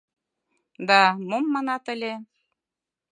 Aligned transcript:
—Да, 0.87 1.01
мом 1.29 1.45
манат 1.53 1.85
ыле! 1.93 2.13